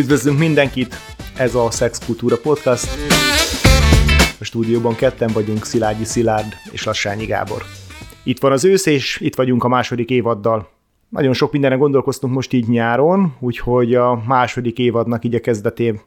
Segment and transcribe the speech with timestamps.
[0.00, 0.94] Üdvözlünk mindenkit,
[1.36, 2.88] ez a Szexkultúra Podcast.
[4.40, 7.62] A stúdióban ketten vagyunk, Szilágyi Szilárd és Lassányi Gábor.
[8.22, 10.68] Itt van az ősz, és itt vagyunk a második évaddal.
[11.08, 16.00] Nagyon sok mindenre gondolkoztunk most így nyáron, úgyhogy a második évadnak így a kezdetén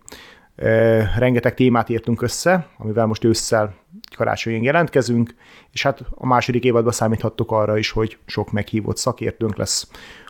[0.55, 0.69] e,
[1.17, 3.75] rengeteg témát írtunk össze, amivel most ősszel
[4.15, 5.35] karácsonyin jelentkezünk,
[5.71, 9.87] és hát a második évadban számíthattok arra is, hogy sok meghívott szakértőnk lesz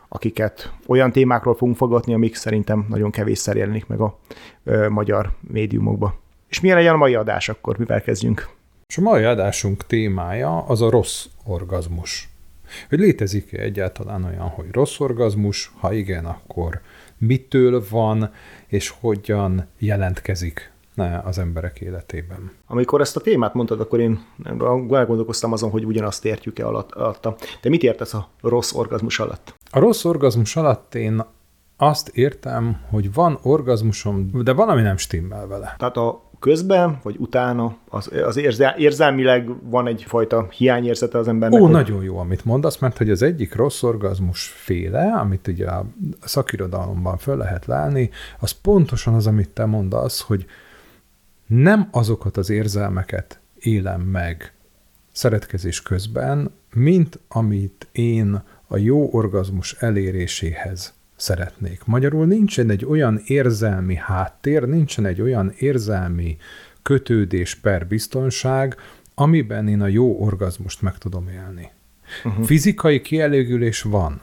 [0.08, 4.18] akiket olyan témákról fogunk fogadni, amik szerintem nagyon kevésszer jelenik meg a
[4.64, 6.18] ö, magyar médiumokba.
[6.48, 8.48] És milyen legyen a mai adás akkor, mivel kezdjünk?
[8.86, 12.28] És a mai adásunk témája az a rossz orgazmus.
[12.88, 16.80] Hogy létezik-e egyáltalán olyan, hogy rossz orgazmus, ha igen, akkor
[17.18, 18.32] mitől van,
[18.66, 20.72] és hogyan jelentkezik
[21.24, 22.52] az emberek életében.
[22.66, 24.24] Amikor ezt a témát mondtad, akkor én
[24.90, 27.36] elgondolkoztam azon, hogy ugyanazt értjük-e alatta.
[27.62, 29.54] De mit értesz a rossz orgazmus alatt?
[29.70, 31.24] A rossz orgazmus alatt én
[31.76, 35.74] azt értem, hogy van orgazmusom, de valami nem stimmel vele.
[35.78, 41.60] Tehát a közben, vagy utána az, az érzel, érzelmileg van egyfajta hiányérzete az embernek?
[41.60, 41.72] Ó, hogy...
[41.72, 45.84] nagyon jó, amit mondasz, mert hogy az egyik rossz orgazmus féle, amit ugye a
[46.20, 50.46] szakirodalomban föl lehet lelni, az pontosan az, amit te mondasz, hogy
[51.46, 54.52] nem azokat az érzelmeket élem meg
[55.12, 61.84] szeretkezés közben, mint amit én a jó orgazmus eléréséhez szeretnék.
[61.84, 66.36] Magyarul nincsen egy olyan érzelmi háttér, nincsen egy olyan érzelmi
[66.82, 68.76] kötődés per biztonság,
[69.14, 71.70] amiben én a jó orgazmust meg tudom élni.
[72.24, 72.44] Uh-huh.
[72.44, 74.22] Fizikai kielégülés van,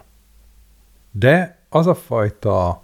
[1.11, 2.83] de az a fajta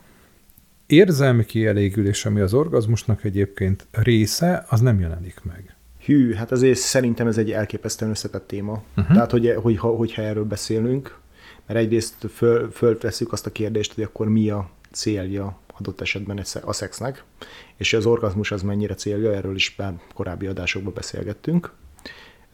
[0.88, 5.76] érzelmi kielégülés, ami az orgazmusnak egyébként része, az nem jelenik meg.
[6.06, 8.84] Hű, hát azért szerintem ez egy elképesztően összetett téma.
[8.98, 9.14] Uh-huh.
[9.14, 11.18] Tehát, hogy, hogy, hogyha erről beszélünk,
[11.66, 16.74] mert egyrészt föl, fölveszük azt a kérdést, hogy akkor mi a célja adott esetben a
[16.74, 17.24] szexnek,
[17.78, 21.72] és az orgazmus az mennyire célja, erről is már korábbi adásokban beszélgettünk.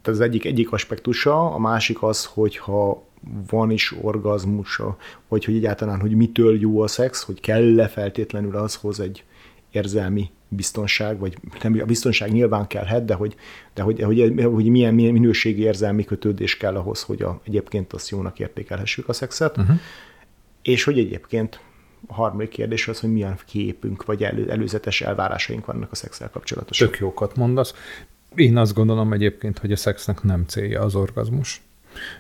[0.02, 3.08] Tehát az egyik, egyik aspektusa, a másik az, hogyha
[3.50, 4.98] van is orgazmusa,
[5.28, 9.24] vagy hogy egyáltalán, hogy mitől jó a szex, hogy kell-e feltétlenül azhoz egy
[9.72, 13.36] érzelmi biztonság, vagy nem, a biztonság nyilván kellhet, de hogy,
[13.74, 18.10] de hogy, hogy, hogy milyen, milyen minőségi érzelmi kötődés kell ahhoz, hogy a, egyébként azt
[18.10, 19.80] jónak értékelhessük a szexet, uh-huh.
[20.62, 21.60] és hogy egyébként
[22.08, 26.88] a harmadik kérdés az, hogy milyen képünk, vagy elő, előzetes elvárásaink vannak a szexel kapcsolatosan.
[26.88, 27.74] Tök jókat mondasz.
[28.36, 31.62] Én azt gondolom egyébként, hogy a szexnek nem célja az orgazmus.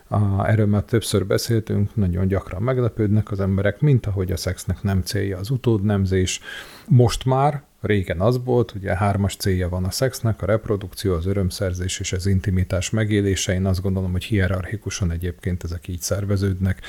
[0.07, 5.01] A, erről már többször beszéltünk, nagyon gyakran meglepődnek az emberek, mint ahogy a szexnek nem
[5.01, 6.39] célja az utódnemzés.
[6.87, 11.99] Most már, régen az volt, ugye hármas célja van a szexnek, a reprodukció, az örömszerzés
[11.99, 13.53] és az intimitás megélése.
[13.53, 16.81] Én azt gondolom, hogy hierarchikusan egyébként ezek így szerveződnek,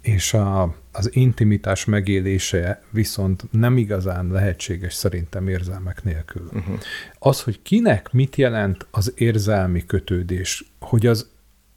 [0.00, 6.48] és a, az intimitás megélése viszont nem igazán lehetséges szerintem érzelmek nélkül.
[6.52, 6.78] Uh-huh.
[7.18, 11.30] Az, hogy kinek mit jelent az érzelmi kötődés, hogy az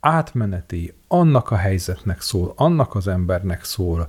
[0.06, 4.08] átmeneti, annak a helyzetnek szól, annak az embernek szól,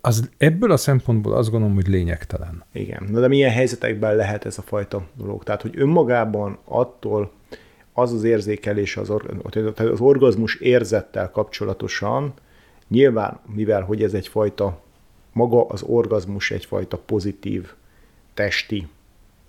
[0.00, 2.64] az ebből a szempontból azt gondolom, hogy lényegtelen.
[2.72, 5.44] Igen, Na de milyen helyzetekben lehet ez a fajta dolog?
[5.44, 7.30] Tehát, hogy önmagában attól
[7.92, 12.32] az az érzékelés, az, or- az orgazmus érzettel kapcsolatosan,
[12.88, 14.80] nyilván, mivel hogy ez egyfajta,
[15.32, 17.72] maga az orgazmus egyfajta pozitív
[18.34, 18.88] testi,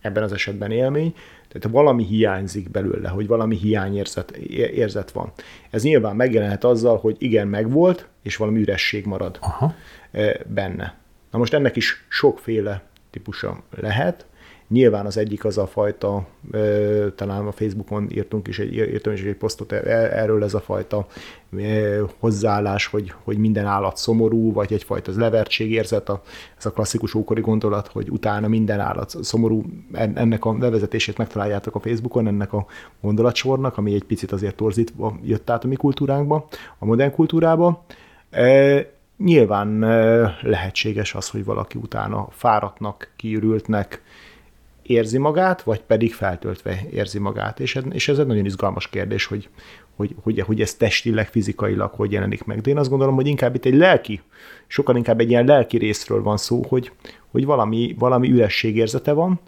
[0.01, 1.15] ebben az esetben élmény,
[1.59, 5.31] tehát valami hiányzik belőle, hogy valami hiányérzet érzet van.
[5.69, 9.75] Ez nyilván megjelenhet azzal, hogy igen, megvolt, és valami üresség marad Aha.
[10.11, 10.95] E, benne.
[11.31, 14.25] Na most ennek is sokféle típusa lehet.
[14.67, 16.27] Nyilván az egyik az a fajta,
[17.15, 19.81] talán a Facebookon írtunk is egy, írtam is egy posztot e,
[20.21, 21.07] erről ez a fajta
[22.19, 26.21] hozzáállás, hogy, hogy minden állat szomorú, vagy egyfajta levertségérzet, a,
[26.57, 31.79] ez a klasszikus ókori gondolat, hogy utána minden állat szomorú, ennek a levezetését megtaláljátok a
[31.79, 32.65] Facebookon, ennek a
[33.01, 36.47] gondolatsornak, ami egy picit azért torzítva jött át a mi kultúránkba,
[36.79, 37.85] a modern kultúrába.
[39.17, 39.79] Nyilván
[40.41, 44.01] lehetséges az, hogy valaki utána fáradtnak, kiürültnek,
[44.85, 47.59] érzi magát, vagy pedig feltöltve érzi magát.
[47.59, 49.49] És ez, és ez egy nagyon izgalmas kérdés, hogy,
[49.95, 52.61] hogy, hogy, hogy ez testileg, fizikailag hogy jelenik meg.
[52.61, 54.21] De én azt gondolom, hogy inkább itt egy lelki,
[54.67, 56.91] sokkal inkább egy ilyen lelki részről van szó, hogy,
[57.31, 59.39] hogy valami, valami ürességérzete van,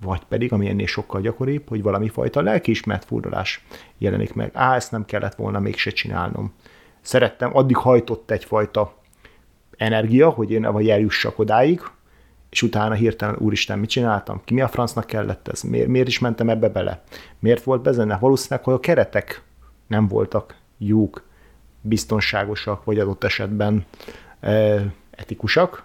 [0.00, 3.64] vagy pedig, ami ennél sokkal gyakoribb, hogy valami fajta lelkiismert furdalás
[3.98, 4.50] jelenik meg.
[4.54, 6.52] Á, ezt nem kellett volna mégse csinálnom.
[7.00, 8.94] Szerettem, addig hajtott egyfajta
[9.76, 11.80] energia, hogy én vagy eljussak odáig,
[12.50, 14.40] és utána hirtelen, úristen, mit csináltam?
[14.44, 15.62] Ki mi a francnak kellett ez?
[15.62, 17.02] Miért, miért is mentem ebbe bele?
[17.38, 18.18] Miért volt bezenne?
[18.18, 19.42] Valószínűleg, hogy a keretek
[19.86, 21.22] nem voltak jók,
[21.80, 23.84] biztonságosak, vagy adott esetben
[24.40, 25.84] e, etikusak,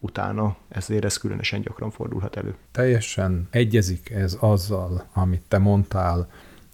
[0.00, 2.54] utána ezért ez különösen gyakran fordulhat elő.
[2.72, 6.28] Teljesen egyezik ez azzal, amit te mondtál,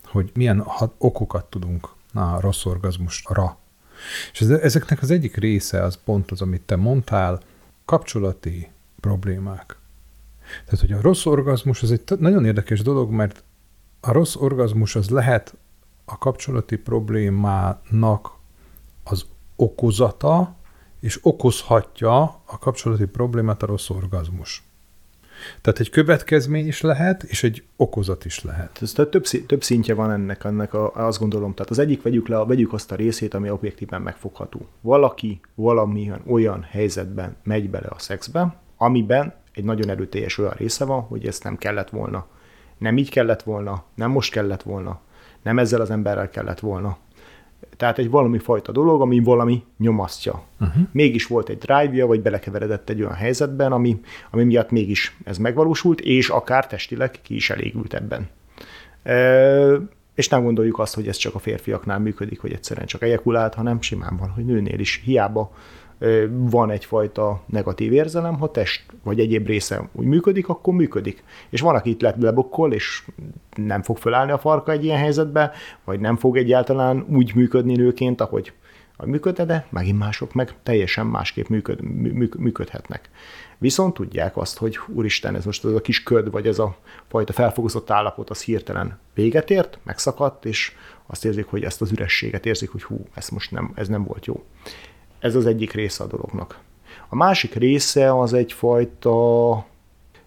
[0.04, 0.66] hogy milyen
[0.98, 3.58] okokat tudunk a rossz orgazmusra.
[4.32, 7.40] És ezeknek az egyik része az pont az, amit te mondtál,
[7.90, 8.70] kapcsolati
[9.00, 9.78] problémák.
[10.64, 13.44] Tehát, hogy a rossz orgazmus az egy nagyon érdekes dolog, mert
[14.00, 15.56] a rossz orgazmus az lehet
[16.04, 18.30] a kapcsolati problémának
[19.04, 19.26] az
[19.56, 20.56] okozata,
[21.00, 24.62] és okozhatja a kapcsolati problémát a rossz orgazmus.
[25.60, 28.78] Tehát egy következmény is lehet, és egy okozat is lehet.
[28.82, 31.54] Ez tehát több, több szintje van ennek, ennek a, azt gondolom.
[31.54, 34.68] Tehát az egyik vegyük le, vegyük azt a részét, ami objektíven megfogható.
[34.80, 41.00] Valaki valamilyen olyan helyzetben megy bele a szexbe, amiben egy nagyon erőteljes olyan része van,
[41.00, 42.26] hogy ezt nem kellett volna.
[42.78, 45.00] Nem így kellett volna, nem most kellett volna,
[45.42, 46.96] nem ezzel az emberrel kellett volna.
[47.76, 50.42] Tehát egy valami fajta dolog, ami valami nyomasztja.
[50.60, 50.82] Uh-huh.
[50.92, 56.00] Mégis volt egy drive-ja, vagy belekeveredett egy olyan helyzetben, ami, ami miatt mégis ez megvalósult,
[56.00, 58.28] és akár testileg ki is elégült ebben.
[59.02, 59.80] E,
[60.14, 63.80] és nem gondoljuk azt, hogy ez csak a férfiaknál működik, hogy egyszerűen csak ejekulált, hanem
[63.80, 65.52] simán van, hogy nőnél is hiába
[66.30, 71.24] van egyfajta negatív érzelem, ha test vagy egyéb része úgy működik, akkor működik.
[71.50, 73.04] És van, aki itt lett lebokkol, és
[73.54, 75.52] nem fog fölállni a farka egy ilyen helyzetbe,
[75.84, 78.52] vagy nem fog egyáltalán úgy működni nőként, ahogy
[79.04, 81.80] működne, de megint mások meg teljesen másképp működ,
[82.38, 83.10] működhetnek.
[83.58, 86.76] Viszont tudják azt, hogy úristen, ez most az a kis köd, vagy ez a
[87.08, 90.72] fajta felfogozott állapot, az hirtelen véget ért, megszakadt, és
[91.06, 94.26] azt érzik, hogy ezt az ürességet érzik, hogy hú, ez most nem, ez nem volt
[94.26, 94.44] jó.
[95.20, 96.58] Ez az egyik része a dolognak.
[97.08, 99.68] A másik része az egyfajta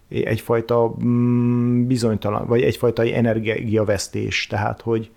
[0.08, 5.12] egyfajta mm, bizonytalan, vagy egyfajta energiavesztés, tehát hogy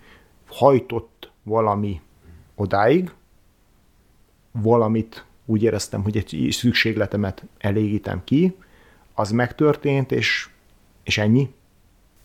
[0.47, 2.01] hajtott valami
[2.55, 3.11] odáig,
[4.51, 8.55] valamit úgy éreztem, hogy egy szükségletemet elégítem ki,
[9.13, 10.49] az megtörtént, és,
[11.03, 11.53] és ennyi.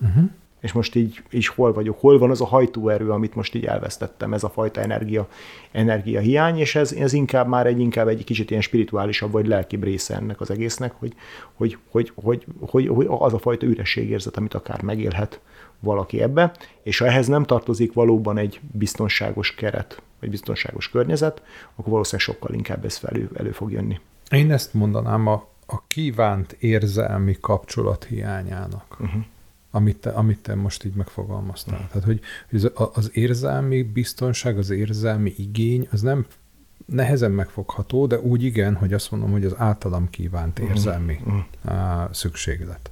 [0.00, 0.30] Uh-huh
[0.62, 4.32] és most így, így hol vagyok, hol van az a hajtóerő, amit most így elvesztettem,
[4.32, 5.28] ez a fajta energia,
[5.72, 9.82] energia hiány, és ez, ez inkább már egy, inkább egy kicsit ilyen spirituálisabb vagy lelkibb
[9.82, 11.14] része ennek az egésznek, hogy,
[11.54, 15.40] hogy, hogy, hogy, hogy, hogy az a fajta ürességérzet, amit akár megélhet
[15.80, 21.42] valaki ebbe, és ha ehhez nem tartozik valóban egy biztonságos keret, vagy biztonságos környezet,
[21.74, 24.00] akkor valószínűleg sokkal inkább ez elő, elő fog jönni.
[24.30, 28.96] Én ezt mondanám a, a kívánt érzelmi kapcsolat hiányának.
[29.00, 29.22] Uh-huh
[29.74, 31.80] amit te, amit te most így megfogalmaztál.
[31.82, 31.86] Mm.
[31.86, 32.20] Tehát, hogy
[32.92, 36.26] az érzelmi biztonság, az érzelmi igény, az nem
[36.86, 40.66] nehezen megfogható, de úgy igen, hogy azt mondom, hogy az általam kívánt mm.
[40.66, 41.38] érzelmi mm.
[42.10, 42.90] szükséglet.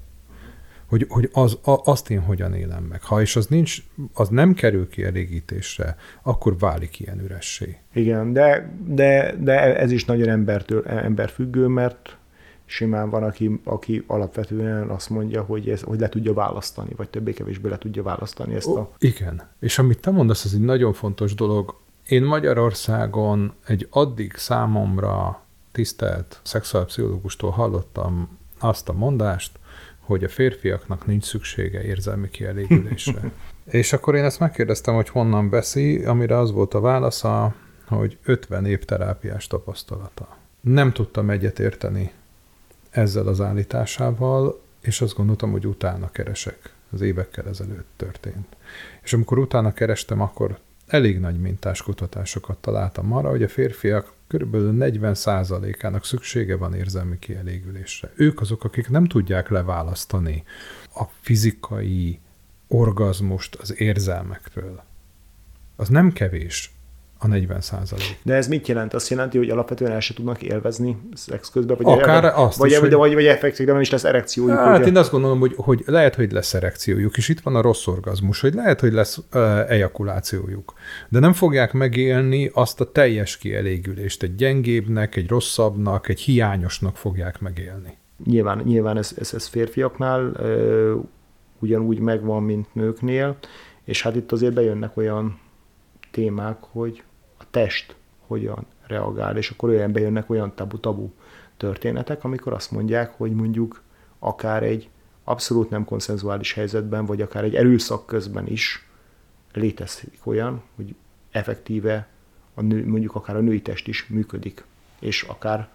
[0.87, 3.03] Hogy, hogy az, a, azt én hogyan élem meg.
[3.03, 3.83] Ha és az nincs,
[4.15, 7.76] az nem kerül ki elégítésre, akkor válik ilyen üressé.
[7.94, 12.19] Igen, de, de, de ez is nagyon embertől, emberfüggő, mert
[12.71, 17.69] simán van, aki, aki alapvetően azt mondja, hogy, ez, hogy le tudja választani, vagy többé-kevésbé
[17.69, 18.91] le tudja választani ezt a...
[18.99, 21.77] Igen, és amit te mondasz, ez egy nagyon fontos dolog.
[22.07, 29.59] Én Magyarországon egy addig számomra tisztelt szexuálpszichológustól hallottam azt a mondást,
[29.99, 33.31] hogy a férfiaknak nincs szüksége érzelmi kielégülésre.
[33.65, 37.55] és akkor én ezt megkérdeztem, hogy honnan veszi, amire az volt a válasza,
[37.87, 40.37] hogy 50 év terápiás tapasztalata.
[40.61, 42.13] Nem tudtam egyetérteni
[42.91, 46.73] ezzel az állításával, és azt gondoltam, hogy utána keresek.
[46.93, 48.57] Az évekkel ezelőtt történt.
[49.03, 54.57] És amikor utána kerestem, akkor elég nagy mintás kutatásokat találtam arra, hogy a férfiak kb.
[54.57, 58.12] 40%-ának szüksége van érzelmi kielégülésre.
[58.14, 60.45] Ők azok, akik nem tudják leválasztani
[60.95, 62.21] a fizikai
[62.69, 64.83] orgazmust az érzelmektől.
[65.76, 66.73] Az nem kevés
[67.23, 68.19] a 40 százalék.
[68.23, 68.95] De ez mit jelent?
[68.95, 71.77] Azt jelenti, hogy alapvetően el se tudnak élvezni szex közben?
[71.81, 74.59] Vagy Akár el, azt vagy, is, vagy, vagy, vagy effektíven nem is lesz erekciójuk.
[74.59, 74.87] Hát ugye?
[74.87, 78.41] én azt gondolom, hogy, hogy lehet, hogy lesz erekciójuk, és itt van a rossz orgazmus,
[78.41, 80.73] hogy lehet, hogy lesz uh, ejakulációjuk.
[81.09, 84.23] De nem fogják megélni azt a teljes kielégülést.
[84.23, 87.99] Egy gyengébbnek, egy rosszabbnak, egy hiányosnak fogják megélni.
[88.25, 91.05] Nyilván, nyilván ez, ez, ez férfiaknál uh,
[91.59, 93.37] ugyanúgy megvan, mint nőknél,
[93.85, 95.39] és hát itt azért bejönnek olyan
[96.11, 97.03] témák, hogy
[97.50, 97.95] test
[98.26, 101.11] hogyan reagál, és akkor olyan bejönnek olyan tabu-tabu
[101.57, 103.83] történetek, amikor azt mondják, hogy mondjuk
[104.19, 104.88] akár egy
[105.25, 108.87] abszolút nem konszenzuális helyzetben, vagy akár egy erőszak közben is
[109.52, 110.95] létezik olyan, hogy
[111.30, 112.09] effektíve
[112.54, 114.64] a nő, mondjuk akár a női test is működik,
[114.99, 115.69] és akár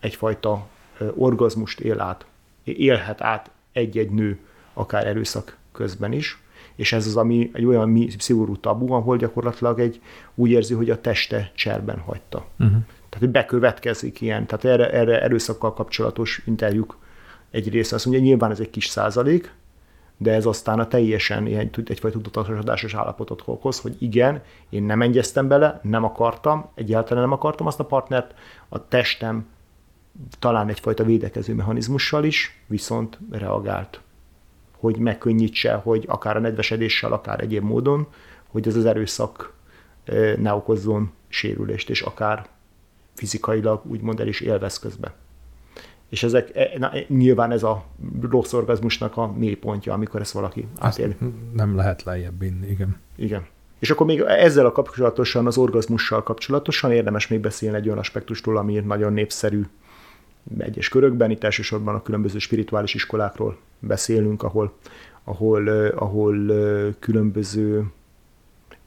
[0.00, 0.68] egyfajta
[1.14, 2.26] orgazmust él át,
[2.64, 4.38] élhet át egy-egy nő,
[4.72, 6.42] akár erőszak közben is,
[6.80, 10.00] és ez az, ami egy olyan szigorú tabu, ahol gyakorlatilag egy
[10.34, 12.46] úgy érzi, hogy a teste cserben hagyta.
[12.58, 12.76] Uh-huh.
[13.08, 16.96] Tehát, hogy bekövetkezik ilyen, tehát erre, erre erőszakkal kapcsolatos interjúk
[17.50, 19.54] egy része azt mondja, nyilván ez egy kis százalék,
[20.16, 25.48] de ez aztán a teljesen ilyen, egyfajta tudatosodásos állapotot okoz, hogy igen, én nem egyeztem
[25.48, 28.34] bele, nem akartam, egyáltalán nem akartam azt a partnert,
[28.68, 29.46] a testem
[30.38, 34.00] talán egyfajta védekező mechanizmussal is, viszont reagált,
[34.80, 38.06] hogy megkönnyítse, hogy akár a nedvesedéssel, akár egyéb módon,
[38.46, 39.52] hogy ez az erőszak
[40.38, 42.48] ne okozzon sérülést, és akár
[43.14, 45.12] fizikailag úgymond el is élvez közben.
[46.08, 47.84] És ezek, e, na, e, nyilván ez a
[48.30, 51.16] rossz orgazmusnak a mélypontja, amikor ezt valaki átéli.
[51.52, 52.96] Nem lehet lejjebb inni, igen.
[53.16, 53.46] Igen.
[53.78, 58.56] És akkor még ezzel a kapcsolatosan, az orgazmussal kapcsolatosan érdemes még beszélni egy olyan aspektustól,
[58.56, 59.62] ami nagyon népszerű
[60.58, 64.72] egyes körökben, itt elsősorban a különböző spirituális iskolákról beszélünk, ahol,
[65.24, 66.46] ahol, ahol
[66.98, 67.84] különböző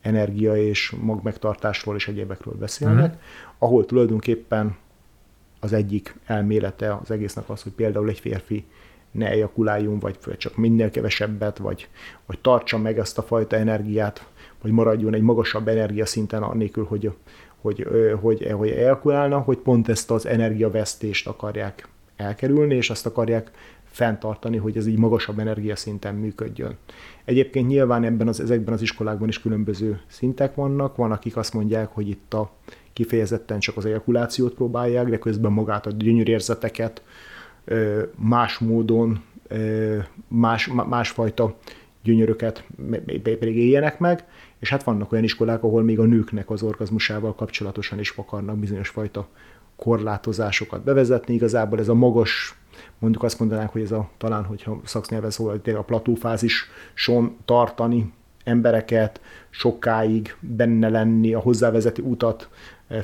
[0.02, 3.22] energia és magmegtartásról és egyébekről beszélnek, uh-huh.
[3.58, 4.76] ahol tulajdonképpen
[5.60, 8.66] az egyik elmélete az egésznek az, hogy például egy férfi
[9.12, 11.88] ne ejakuláljon, vagy csak minél kevesebbet, vagy,
[12.26, 14.26] vagy tartsa meg ezt a fajta energiát,
[14.64, 17.12] vagy maradjon egy magasabb energiaszinten annélkül, hogy,
[17.62, 17.88] hogy,
[18.22, 23.52] hogy, hogy ejakulálna, hogy pont ezt az energiavesztést akarják elkerülni, és azt akarják
[23.84, 26.78] fenntartani, hogy ez így magasabb energiaszinten működjön.
[27.26, 31.90] Egyébként nyilván ebben az, ezekben az iskolákban is különböző szintek vannak, van, akik azt mondják,
[31.94, 32.52] hogy itt a
[32.94, 37.02] kifejezetten csak az ejakulációt próbálják, de közben magát a gyönyörérzeteket
[38.16, 39.24] más módon,
[40.28, 41.56] más, másfajta
[42.04, 42.64] gyönyöröket
[43.24, 44.26] pedig éljenek meg,
[44.60, 48.90] és hát vannak olyan iskolák, ahol még a nőknek az orgazmusával kapcsolatosan is akarnak bizonyos
[48.90, 49.28] fajta
[49.76, 51.34] korlátozásokat bevezetni.
[51.34, 52.58] Igazából ez a magas,
[53.00, 60.36] mondjuk azt mondanánk, hogy ez a talán, hogyha szaknyelven szól, a platófázison tartani embereket, sokáig
[60.40, 62.50] benne lenni, a hozzávezető utat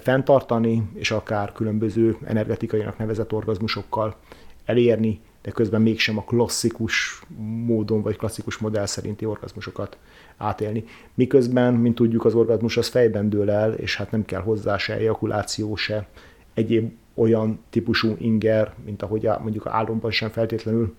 [0.01, 4.15] fenntartani, és akár különböző energetikainak nevezett orgazmusokkal
[4.65, 7.21] elérni, de közben mégsem a klasszikus
[7.65, 9.97] módon vagy klasszikus modell szerinti orgazmusokat
[10.37, 10.83] átélni.
[11.13, 14.93] Miközben, mint tudjuk, az orgazmus az fejben dől el, és hát nem kell hozzá se
[14.93, 16.07] ejakuláció, se
[16.53, 20.95] egyéb olyan típusú inger, mint ahogy a, mondjuk a álomban sem feltétlenül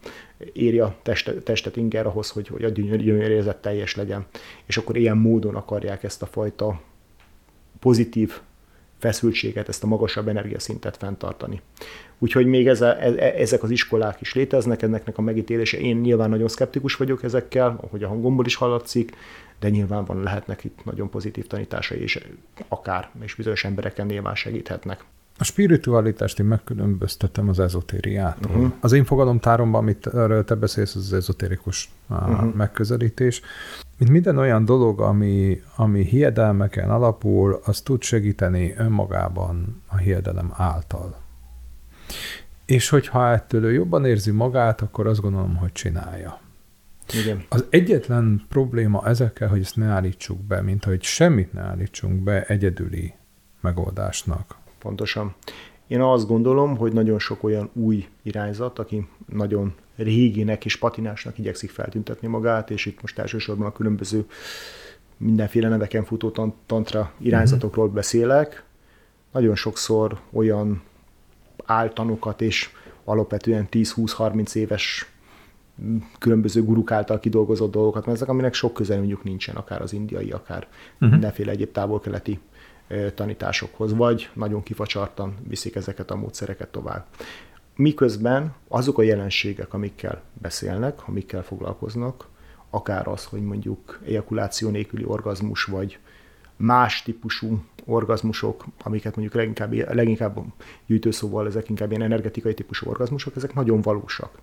[0.53, 4.27] éri a testet, testet inger ahhoz, hogy, hogy a gyönyörérzet teljes legyen.
[4.67, 6.81] És akkor ilyen módon akarják ezt a fajta
[7.79, 8.41] pozitív
[9.01, 11.61] feszültséget, ezt a magasabb energiaszintet fenntartani.
[12.19, 15.79] Úgyhogy még ez a, e, e, ezek az iskolák is léteznek, ennek a megítélése.
[15.79, 19.17] Én nyilván nagyon szkeptikus vagyok ezekkel, ahogy a hangomból is hallatszik,
[19.61, 22.27] de nyilván van lehetnek itt nagyon pozitív tanításai, és
[22.69, 25.05] akár, és bizonyos embereken nyilván segíthetnek.
[25.39, 28.51] A spiritualitást én megkülönböztetem az ezotériától.
[28.51, 28.73] Uh-huh.
[28.81, 32.55] Az én fogalomtáromban, amit erről te beszélsz, az, az ezotérikus uh-huh.
[32.55, 33.41] megközelítés.
[34.01, 41.17] Mint minden olyan dolog, ami, ami hiedelmeken alapul, az tud segíteni önmagában a hiedelem által.
[42.65, 46.41] És hogyha ettől ő jobban érzi magát, akkor azt gondolom, hogy csinálja.
[47.23, 47.45] Igen.
[47.49, 52.43] Az egyetlen probléma ezekkel, hogy ezt ne állítsuk be, mint hogy semmit ne állítsunk be
[52.43, 53.15] egyedüli
[53.61, 54.57] megoldásnak.
[54.79, 55.35] Pontosan.
[55.91, 61.71] Én azt gondolom, hogy nagyon sok olyan új irányzat, aki nagyon réginek és patinásnak igyekszik
[61.71, 64.27] feltüntetni magát, és itt most elsősorban a különböző
[65.17, 66.31] mindenféle neveken futó
[66.67, 67.95] tantra irányzatokról mhm.
[67.95, 68.65] beszélek.
[69.33, 70.83] Nagyon sokszor olyan
[71.65, 72.71] áltanokat és
[73.05, 75.13] alapvetően 10-20-30 éves
[76.19, 80.31] különböző guruk által kidolgozott dolgokat, mert ezek, aminek sok köze mondjuk nincsen, akár az indiai,
[80.31, 81.11] akár uh-huh.
[81.11, 82.39] mindenféle egyéb távol-keleti
[83.15, 87.07] tanításokhoz, vagy nagyon kifacsartan viszik ezeket a módszereket tovább.
[87.77, 92.27] Miközben azok a jelenségek, amikkel beszélnek, amikkel foglalkoznak,
[92.71, 95.99] akár az, hogy mondjuk ejakuláció nélküli orgazmus, vagy
[96.57, 100.41] más típusú orgazmusok, amiket mondjuk leginkább, leginkább
[100.87, 104.39] gyűjtőszóval ezek inkább ilyen energetikai típusú orgazmusok, ezek nagyon valósak.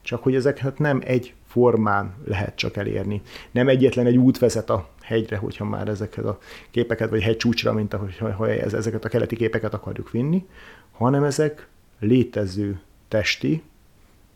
[0.00, 3.22] Csak hogy ezeket nem egy formán lehet csak elérni.
[3.50, 6.38] Nem egyetlen egy út vezet a hegyre, hogyha már ezeket a
[6.70, 10.46] képeket, vagy hegycsúcsra, mint ahogy ha ezeket a keleti képeket akarjuk vinni,
[10.92, 13.62] hanem ezek létező testi,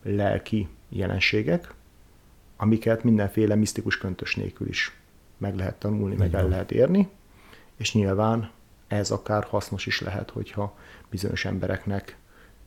[0.03, 1.73] lelki jelenségek,
[2.57, 4.97] amiket mindenféle misztikus köntös nélkül is
[5.37, 7.09] meg lehet tanulni, meg el lehet érni,
[7.75, 8.51] és nyilván
[8.87, 10.77] ez akár hasznos is lehet, hogyha
[11.09, 12.17] bizonyos embereknek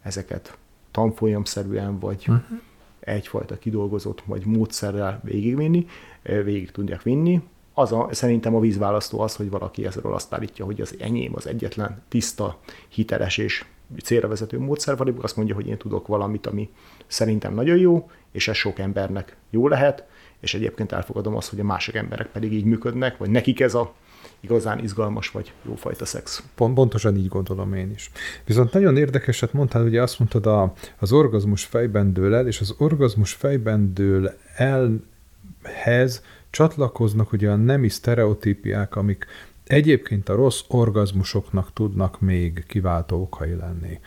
[0.02, 0.56] ezeket
[0.90, 2.60] tanfolyamszerűen, vagy uh-huh.
[3.00, 5.86] egyfajta kidolgozott, vagy módszerrel végigvinni,
[6.22, 7.42] végig tudják vinni.
[7.78, 11.46] Az a, szerintem a vízválasztó az, hogy valaki ezzel azt állítja, hogy az enyém az
[11.46, 13.64] egyetlen tiszta, hiteles és
[14.02, 16.70] célra vezető módszer, vagy azt mondja, hogy én tudok valamit, ami
[17.06, 20.06] szerintem nagyon jó, és ez sok embernek jó lehet,
[20.40, 23.92] és egyébként elfogadom azt, hogy a másik emberek pedig így működnek, vagy nekik ez a
[24.40, 26.42] igazán izgalmas vagy jófajta szex.
[26.54, 28.10] Pont, pontosan így gondolom én is.
[28.44, 32.74] Viszont nagyon érdekeset mondtál, ugye azt mondtad, a, az orgazmus fejben dől el, és az
[32.78, 36.22] orgazmus fejben dől elhez
[36.56, 39.26] csatlakoznak ugye a nemi sztereotípiák, amik
[39.64, 44.00] egyébként a rossz orgazmusoknak tudnak még kiváltó okai lenni.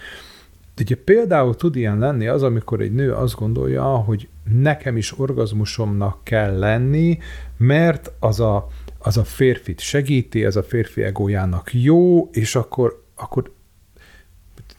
[0.80, 6.24] Ugye például tud ilyen lenni az, amikor egy nő azt gondolja, hogy nekem is orgazmusomnak
[6.24, 7.18] kell lenni,
[7.58, 13.52] mert az a, az a férfit segíti, ez a férfi egójának jó, és akkor, akkor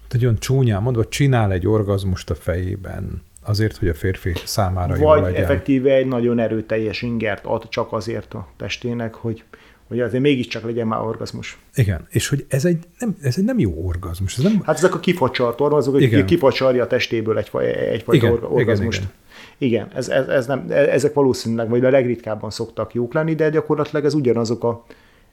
[0.09, 5.15] nagyon csúnyán mondva, csinál egy orgazmust a fejében azért, hogy a férfi számára Vagy jó
[5.15, 5.43] legyen.
[5.43, 9.45] effektíve egy nagyon erőteljes ingert ad csak azért a testének, hogy
[9.91, 11.59] hogy azért mégiscsak legyen már orgazmus.
[11.75, 14.37] Igen, és hogy ez egy nem, ez egy nem jó orgazmus.
[14.37, 14.63] Ez nem...
[14.65, 17.51] Hát ezek a kifacsart orgazmusok, hogy kifacsarja a testéből egy,
[17.93, 18.99] egyfajta igen, orgazmust.
[18.99, 19.13] Igen,
[19.59, 19.87] igen.
[19.87, 24.05] igen ez, ez, ez nem, ezek valószínűleg, vagy a legritkábban szoktak jók lenni, de gyakorlatilag
[24.05, 24.85] ez ugyanazok a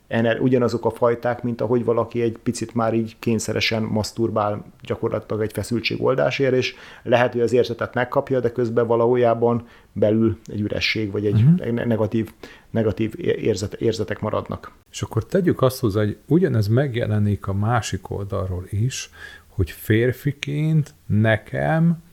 [0.08, 5.52] ener, ugyanazok a fajták, mint ahogy valaki egy picit már így kényszeresen maszturbál gyakorlatilag egy
[5.52, 11.42] feszültségoldásért, és lehet, hogy az érzetet megkapja, de közben valahójában belül egy üresség, vagy egy
[11.42, 11.86] uh-huh.
[11.86, 12.34] negatív,
[12.70, 14.72] negatív érzet, érzetek maradnak.
[14.92, 19.10] És akkor tegyük azt hozzá, hogy ugyanez megjelenik a másik oldalról is,
[19.48, 22.04] hogy férfiként nekem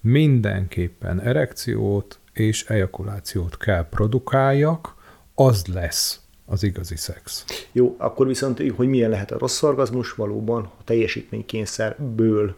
[0.00, 4.94] mindenképpen erekciót és ejakulációt kell produkáljak,
[5.34, 6.21] az lesz
[6.52, 7.44] az igazi szex.
[7.72, 12.54] Jó, akkor viszont, hogy milyen lehet a rossz orgazmus, valóban a teljesítménykényszerből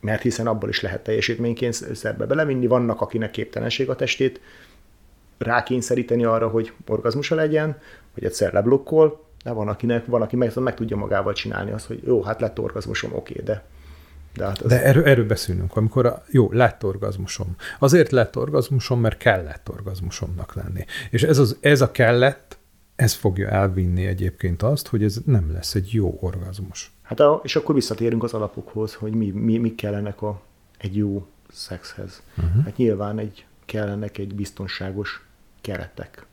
[0.00, 4.40] mert hiszen abból is lehet teljesítménykényszerbe belevinni, vannak, akinek képtelenség a testét
[5.38, 7.78] rákényszeríteni arra, hogy orgazmusa legyen,
[8.14, 12.02] hogy egyszer leblokkol, de van, akinek, van, aki meg, meg tudja magával csinálni azt, hogy
[12.06, 13.64] jó, hát lett orgazmusom, oké, de
[14.36, 14.70] de, hát az...
[14.70, 17.56] De erről, erről beszélünk, amikor a, jó, lett orgazmusom.
[17.78, 20.84] Azért lett orgazmusom, mert kellett orgazmusomnak lenni.
[21.10, 22.57] És ez, az, ez a kellett,
[22.98, 26.92] ez fogja elvinni egyébként azt, hogy ez nem lesz egy jó orgazmus.
[27.02, 30.40] Hát a, és akkor visszatérünk az alapokhoz, hogy mi, mi, mi kellenek a,
[30.78, 32.22] egy jó szexhez.
[32.36, 32.64] Uh-huh.
[32.64, 35.26] Hát nyilván egy, kellenek egy biztonságos
[35.60, 36.26] keretek,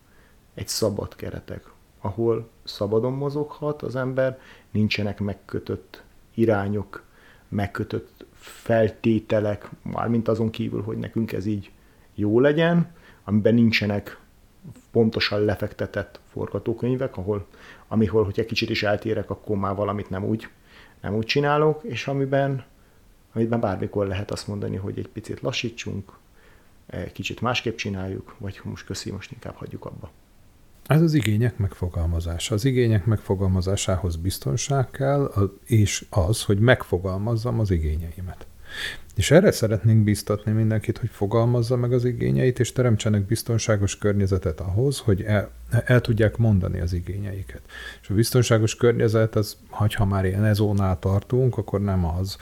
[0.54, 4.40] egy szabad keretek, ahol szabadon mozoghat az ember,
[4.72, 7.04] nincsenek megkötött irányok,
[7.48, 11.72] megkötött feltételek, mármint azon kívül, hogy nekünk ez így
[12.16, 12.92] jó legyen,
[13.24, 14.20] amiben nincsenek
[14.92, 17.46] pontosan lefektetett forgatókönyvek, ahol,
[17.88, 20.48] amihol, hogyha kicsit is eltérek, akkor már valamit nem úgy,
[21.02, 22.66] nem úgy csinálok, és amiben,
[23.34, 26.12] amiben bármikor lehet azt mondani, hogy egy picit lassítsunk,
[26.86, 30.12] egy kicsit másképp csináljuk, vagy most köszi, most inkább hagyjuk abba.
[30.88, 32.54] Ez az igények megfogalmazása.
[32.54, 35.32] Az igények megfogalmazásához biztonság kell,
[35.66, 38.48] és az, hogy megfogalmazzam az igényeimet.
[39.16, 45.00] És erre szeretnénk biztatni mindenkit, hogy fogalmazza meg az igényeit, és teremtsenek biztonságos környezetet ahhoz,
[45.00, 45.52] hogy el,
[45.86, 47.62] el tudják mondani az igényeiket.
[48.02, 52.38] És a biztonságos környezet, az, ha már ilyen ezónál tartunk, akkor nem az,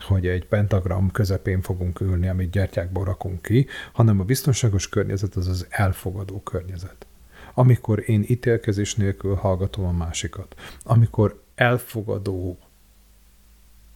[0.00, 5.48] hogy egy pentagram közepén fogunk ülni, amit gyertyákból rakunk ki, hanem a biztonságos környezet az
[5.48, 7.06] az elfogadó környezet.
[7.54, 12.58] Amikor én ítélkezés nélkül hallgatom a másikat, amikor elfogadó,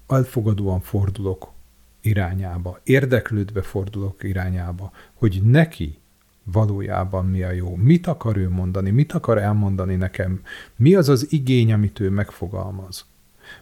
[0.07, 1.54] elfogadóan fordulok
[2.05, 5.99] irányába, érdeklődve fordulok irányába, hogy neki
[6.43, 10.41] valójában mi a jó, mit akar ő mondani, mit akar elmondani nekem,
[10.77, 13.07] mi az az igény, amit ő megfogalmaz.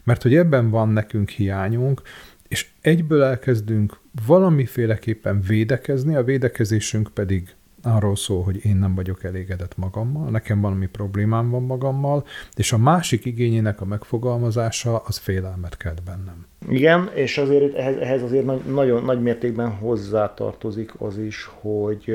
[0.03, 2.01] Mert hogy ebben van nekünk hiányunk,
[2.47, 9.77] és egyből elkezdünk valamiféleképpen védekezni, a védekezésünk pedig arról szól, hogy én nem vagyok elégedett
[9.77, 16.03] magammal, nekem valami problémám van magammal, és a másik igényének a megfogalmazása az félelmet kelt
[16.03, 16.45] bennem.
[16.69, 22.07] Igen, és azért ehhez, ehhez azért nagy, nagyon nagy mértékben hozzátartozik az is, hogy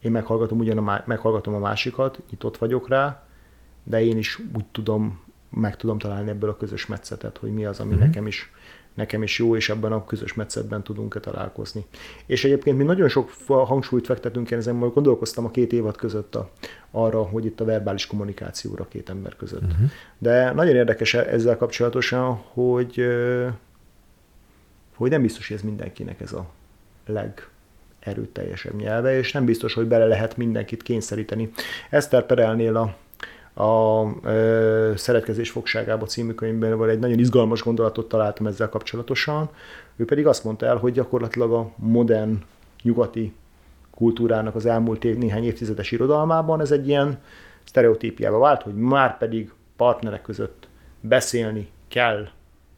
[0.00, 3.22] én meghallgatom ugyan a, meghallgatom a másikat, nyitott vagyok rá,
[3.84, 5.20] de én is úgy tudom,
[5.50, 8.06] meg tudom találni ebből a közös metszetet, hogy mi az, ami uh-huh.
[8.06, 8.50] nekem is
[8.94, 11.86] nekem is jó, és ebben a közös metszetben tudunk-e találkozni.
[12.26, 16.34] És egyébként mi nagyon sok hangsúlyt fektetünk, én ezen majd gondolkoztam a két évad között
[16.34, 16.50] a,
[16.90, 19.62] arra, hogy itt a verbális kommunikációra két ember között.
[19.62, 19.90] Uh-huh.
[20.18, 23.04] De nagyon érdekes ezzel kapcsolatosan, hogy,
[24.94, 26.46] hogy nem biztos, hogy ez mindenkinek ez a
[27.06, 31.50] legerőteljesebb nyelve, és nem biztos, hogy bele lehet mindenkit kényszeríteni.
[31.90, 32.96] Eszter Perelnél a
[33.60, 39.50] a ö, Szeretkezés fogságába című könyvben vagy egy nagyon izgalmas gondolatot találtam ezzel kapcsolatosan.
[39.96, 42.42] Ő pedig azt mondta el, hogy gyakorlatilag a modern
[42.82, 43.32] nyugati
[43.90, 47.18] kultúrának az elmúlt év, néhány évtizedes irodalmában ez egy ilyen
[47.64, 50.68] sztereotípiába vált, hogy már pedig partnerek között
[51.00, 52.28] beszélni kell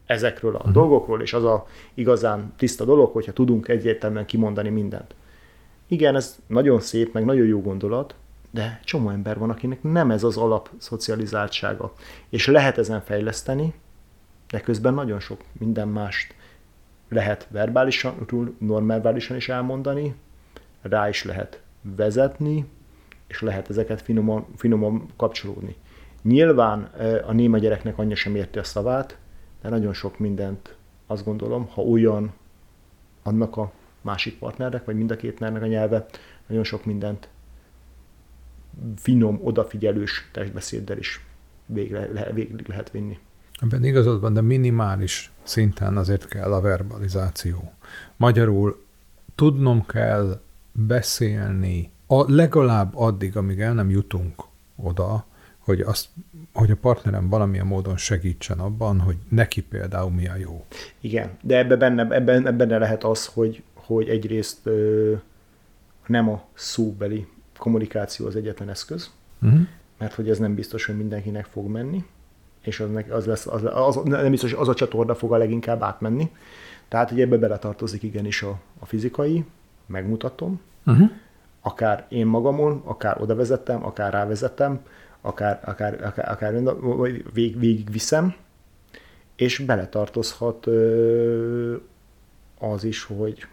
[0.07, 0.73] ezekről a uh-huh.
[0.73, 5.15] dolgokról, és az a igazán tiszta dolog, hogyha tudunk egyértelműen kimondani mindent.
[5.87, 8.15] Igen, ez nagyon szép, meg nagyon jó gondolat,
[8.53, 11.93] de csomó ember van, akinek nem ez az alap szocializáltsága.
[12.29, 13.75] És lehet ezen fejleszteni,
[14.51, 16.35] de közben nagyon sok minden mást
[17.09, 18.27] lehet verbálisan,
[18.59, 20.15] normálisan is elmondani,
[20.83, 22.67] rá is lehet vezetni,
[23.27, 25.77] és lehet ezeket finoman, finoman kapcsolódni.
[26.23, 26.83] Nyilván
[27.27, 29.19] a néma gyereknek anyja sem érti a szavát,
[29.63, 32.33] de nagyon sok mindent azt gondolom, ha olyan
[33.23, 36.07] annak a másik partnernek, vagy mind a két a nyelve,
[36.47, 37.29] nagyon sok mindent
[38.97, 41.25] finom, odafigyelős testbeszéddel is
[41.67, 43.19] végre, végig lehet vinni.
[43.61, 47.73] Ebben igazad van, de minimális szinten azért kell a verbalizáció.
[48.17, 48.85] Magyarul
[49.35, 50.41] tudnom kell
[50.73, 54.43] beszélni a, legalább addig, amíg el nem jutunk
[54.77, 55.25] oda,
[55.59, 56.09] hogy, azt,
[56.53, 60.65] hogy a partnerem valamilyen módon segítsen abban, hogy neki például mi a jó.
[61.01, 65.13] Igen, de ebben benne, ebben, ebben lehet az, hogy, hogy egyrészt ö,
[66.07, 67.27] nem a szóbeli
[67.63, 69.11] kommunikáció az egyetlen eszköz,
[69.43, 69.61] uh-huh.
[69.99, 72.05] mert hogy ez nem biztos, hogy mindenkinek fog menni,
[72.61, 75.83] és az, az lesz, az, az, nem biztos, hogy az a csatorna fog a leginkább
[75.83, 76.31] átmenni.
[76.89, 79.45] Tehát, hogy ebbe beletartozik igenis a, a fizikai,
[79.87, 81.11] megmutatom, uh-huh.
[81.61, 84.81] akár én magamon, akár oda vezettem, akár rávezettem,
[85.21, 86.63] akár, akár, akár, akár
[87.33, 88.35] vég, végigviszem,
[89.37, 91.77] és beletartozhat ö,
[92.59, 93.47] az is, hogy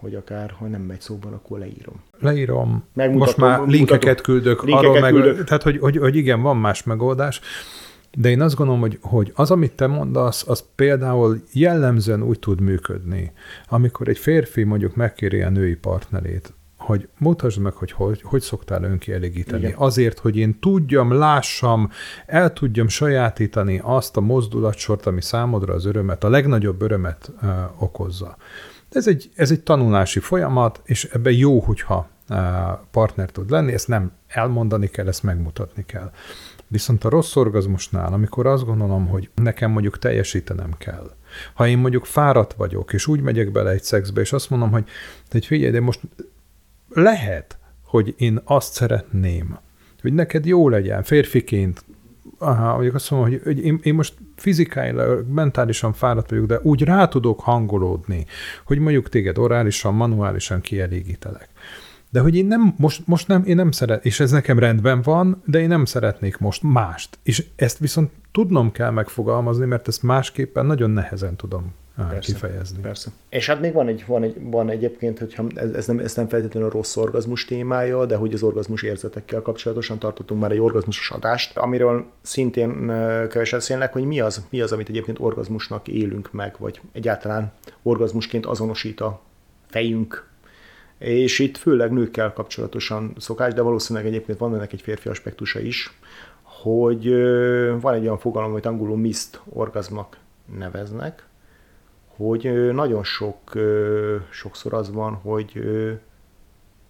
[0.00, 2.02] hogy akár, ha nem megy szóban, akkor leírom.
[2.20, 2.84] Leírom.
[2.94, 4.62] Most már linkeket küldök.
[4.62, 5.36] Linkeket arról küldök.
[5.36, 7.40] Meg, tehát, hogy, hogy, hogy igen, van más megoldás.
[8.18, 12.60] De én azt gondolom, hogy, hogy az, amit te mondasz, az például jellemzően úgy tud
[12.60, 13.32] működni,
[13.68, 18.82] amikor egy férfi mondjuk megkéri a női partnerét, hogy mutasd meg, hogy hogy, hogy szoktál
[18.82, 19.62] önkielégíteni.
[19.62, 19.74] Igen.
[19.76, 21.90] Azért, hogy én tudjam, lássam,
[22.26, 28.36] el tudjam sajátítani azt a mozdulatsort, ami számodra az örömet, a legnagyobb örömet uh, okozza.
[28.96, 32.36] Ez egy, ez egy tanulási folyamat, és ebben jó, hogyha uh,
[32.90, 36.10] partner tud lenni, ezt nem elmondani kell, ezt megmutatni kell.
[36.68, 41.10] Viszont a rossz orgazmusnál, amikor azt gondolom, hogy nekem mondjuk teljesítenem kell,
[41.54, 44.84] ha én mondjuk fáradt vagyok, és úgy megyek bele egy szexbe, és azt mondom, hogy,
[45.30, 46.00] hogy figyelj, de most
[46.88, 49.58] lehet, hogy én azt szeretném,
[50.00, 51.84] hogy neked jó legyen férfiként,
[52.38, 56.82] aha, mondjuk azt mondom, hogy, hogy én, én most fizikailag, mentálisan fáradt vagyok, de úgy
[56.82, 58.26] rá tudok hangolódni,
[58.64, 61.48] hogy mondjuk téged orálisan, manuálisan kielégítelek.
[62.10, 65.42] De hogy én nem, most, most nem, én nem szeret, és ez nekem rendben van,
[65.44, 67.18] de én nem szeretnék most mást.
[67.22, 72.80] És ezt viszont tudnom kell megfogalmazni, mert ezt másképpen nagyon nehezen tudom persze, kifejezni.
[72.80, 73.10] Persze.
[73.28, 76.28] És hát még van, egy, van, egy, van egyébként, hogyha ez, ez, nem, ez nem
[76.28, 81.10] feltétlenül a rossz orgazmus témája, de hogy az orgazmus érzetekkel kapcsolatosan tartottunk már egy orgazmusos
[81.10, 82.86] adást, amiről szintén
[83.28, 88.46] kevesen szélnek, hogy mi az, mi az, amit egyébként orgazmusnak élünk meg, vagy egyáltalán orgazmusként
[88.46, 89.20] azonosít a
[89.66, 90.28] fejünk,
[90.98, 95.98] és itt főleg nőkkel kapcsolatosan szokás, de valószínűleg egyébként van ennek egy férfi aspektusa is,
[96.42, 97.08] hogy
[97.80, 100.16] van egy olyan fogalom, amit angolul mist orgazmnak
[100.58, 101.25] neveznek,
[102.16, 103.52] hogy nagyon sok,
[104.30, 105.60] sokszor az van, hogy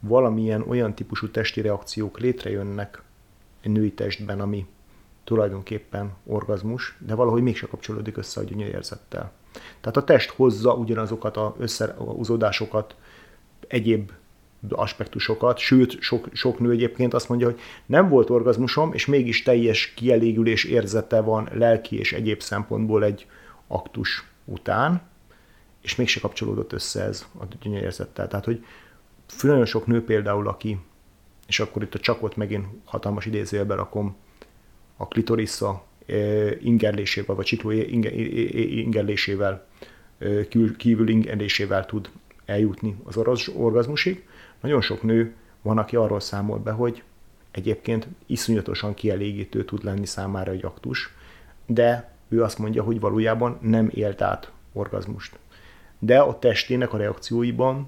[0.00, 3.02] valamilyen olyan típusú testi reakciók létrejönnek
[3.60, 4.66] egy női testben, ami
[5.24, 9.32] tulajdonképpen orgazmus, de valahogy mégse kapcsolódik össze a gyönyörérzettel.
[9.80, 12.94] Tehát a test hozza ugyanazokat a összehúzódásokat,
[13.68, 14.10] egyéb
[14.68, 19.94] aspektusokat, sőt, sok, sok nő egyébként azt mondja, hogy nem volt orgazmusom, és mégis teljes
[19.94, 23.26] kielégülés érzete van lelki és egyéb szempontból egy
[23.66, 25.02] aktus után,
[25.86, 28.28] és mégse kapcsolódott össze ez a gyönyörérzettel.
[28.28, 28.64] Tehát, hogy
[29.42, 30.78] nagyon sok nő például, aki,
[31.46, 34.16] és akkor itt a csakot megint hatalmas idézőjelbe rakom,
[34.96, 35.84] a klitorissza
[36.60, 39.66] ingerlésével, vagy csikló ingerlésével,
[40.76, 42.10] kívül ingerlésével tud
[42.44, 43.16] eljutni az
[43.54, 44.26] orgazmusig.
[44.60, 47.02] Nagyon sok nő van, aki arról számol be, hogy
[47.50, 51.14] egyébként iszonyatosan kielégítő tud lenni számára egy aktus,
[51.66, 55.38] de ő azt mondja, hogy valójában nem élt át orgazmust
[55.98, 57.86] de a testének a reakcióiban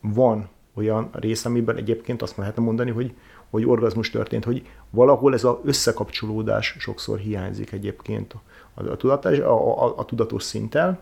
[0.00, 3.14] van olyan rész, amiben egyébként azt lehetne mondani, hogy,
[3.50, 8.34] hogy orgazmus történt, hogy valahol ez az összekapcsolódás sokszor hiányzik egyébként
[8.74, 11.00] a, a, a, a, a tudatos szinttel,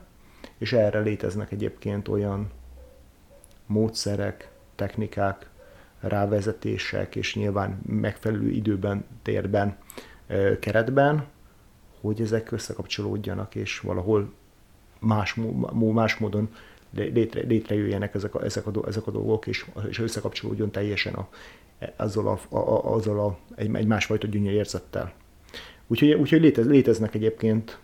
[0.59, 2.51] és erre léteznek egyébként olyan
[3.67, 5.51] módszerek, technikák,
[6.01, 9.77] rávezetések, és nyilván megfelelő időben, térben,
[10.61, 11.27] keretben,
[12.01, 14.33] hogy ezek összekapcsolódjanak, és valahol
[14.99, 15.35] más,
[15.93, 16.49] más módon
[16.91, 21.29] létre, létrejöjjenek ezek a, ezek, a, ezek a dolgok, és, és összekapcsolódjon teljesen a,
[21.97, 25.13] azzal, a, a, azzal a, egy, egy másfajta érzettel.
[25.87, 27.79] Úgyhogy, úgyhogy létez, léteznek egyébként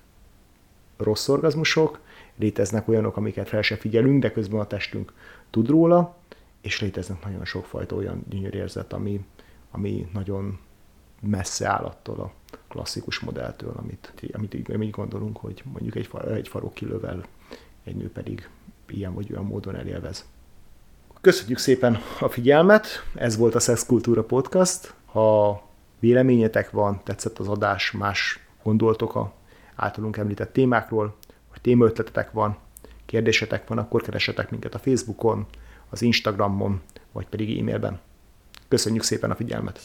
[0.97, 2.01] rossz orgazmusok,
[2.37, 5.13] léteznek olyanok, amiket fel se figyelünk, de közben a testünk
[5.51, 6.17] tud róla,
[6.61, 9.25] és léteznek nagyon sokfajta olyan gyönyörérzet, ami,
[9.71, 10.59] ami nagyon
[11.27, 12.33] messze áll attól a
[12.69, 17.25] klasszikus modelltől, amit, amit, amit gondolunk, hogy mondjuk egy, egy farok kilövel,
[17.85, 18.49] egy nő pedig
[18.89, 20.25] ilyen vagy olyan módon elélvez.
[21.21, 24.95] Köszönjük szépen a figyelmet, ez volt a Szexkultúra Podcast.
[25.05, 25.63] Ha
[25.99, 29.33] véleményetek van, tetszett az adás, más gondoltok a
[29.75, 31.17] általunk említett témákról,
[31.51, 32.57] vagy témaötletetek van,
[33.07, 35.47] kérdésetek van, akkor keresetek minket a Facebookon,
[35.91, 36.81] az Instagramon,
[37.13, 38.01] vagy pedig e-mailben.
[38.69, 39.81] Köszönjük szépen a figyelmet!